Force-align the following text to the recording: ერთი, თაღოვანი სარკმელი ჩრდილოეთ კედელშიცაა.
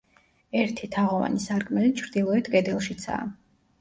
ერთი, 0.61 0.87
თაღოვანი 0.95 1.43
სარკმელი 1.45 1.93
ჩრდილოეთ 2.01 2.51
კედელშიცაა. 2.57 3.33